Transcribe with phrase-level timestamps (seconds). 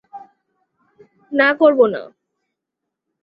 [1.31, 2.01] না করবো না।